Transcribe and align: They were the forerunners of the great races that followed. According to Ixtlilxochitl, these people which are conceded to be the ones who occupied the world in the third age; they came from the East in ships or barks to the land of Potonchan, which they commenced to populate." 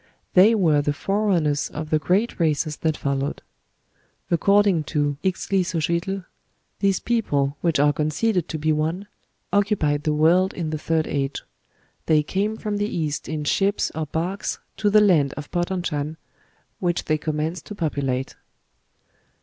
They 0.33 0.55
were 0.55 0.81
the 0.81 0.93
forerunners 0.93 1.69
of 1.69 1.91
the 1.91 1.99
great 1.99 2.39
races 2.39 2.77
that 2.77 2.97
followed. 2.97 3.43
According 4.31 4.85
to 4.85 5.17
Ixtlilxochitl, 5.23 6.25
these 6.79 6.99
people 6.99 7.55
which 7.61 7.79
are 7.79 7.93
conceded 7.93 8.47
to 8.49 8.57
be 8.57 8.71
the 8.71 8.77
ones 8.77 9.05
who 9.51 9.57
occupied 9.59 10.01
the 10.03 10.15
world 10.15 10.55
in 10.55 10.71
the 10.71 10.79
third 10.79 11.05
age; 11.05 11.43
they 12.07 12.23
came 12.23 12.57
from 12.57 12.77
the 12.77 12.87
East 12.89 13.29
in 13.29 13.43
ships 13.43 13.91
or 13.93 14.07
barks 14.07 14.57
to 14.77 14.89
the 14.89 15.01
land 15.01 15.33
of 15.37 15.51
Potonchan, 15.51 16.17
which 16.79 17.05
they 17.05 17.19
commenced 17.19 17.67
to 17.67 17.75
populate." 17.75 18.33